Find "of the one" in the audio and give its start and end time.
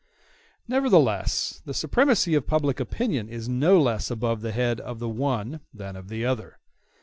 4.81-5.59